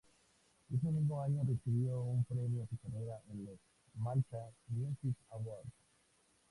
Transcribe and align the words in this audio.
Ese 0.73 0.87
mismo 0.91 1.21
año 1.21 1.43
recibió 1.47 2.01
un 2.01 2.23
premio 2.25 2.63
a 2.63 2.67
su 2.67 2.75
carrera 2.79 3.21
en 3.29 3.45
los 3.45 3.59
Malta 3.93 4.49
Music 4.69 5.13
Awards. 5.29 5.69